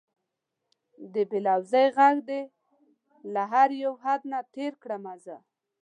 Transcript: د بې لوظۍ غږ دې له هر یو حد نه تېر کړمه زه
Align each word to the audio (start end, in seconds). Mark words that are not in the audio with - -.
د 1.13 1.15
بې 1.29 1.39
لوظۍ 1.45 1.85
غږ 1.97 2.15
دې 2.29 2.41
له 3.33 3.43
هر 3.51 3.69
یو 3.83 3.93
حد 4.03 4.21
نه 4.31 4.39
تېر 4.53 4.73
کړمه 4.83 5.13
زه 5.23 5.37